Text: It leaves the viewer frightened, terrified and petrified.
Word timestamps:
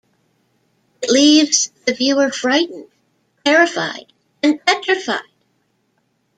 It 1.03 1.11
leaves 1.11 1.69
the 1.85 1.93
viewer 1.93 2.31
frightened, 2.31 2.87
terrified 3.45 4.11
and 4.41 4.59
petrified. 4.65 5.21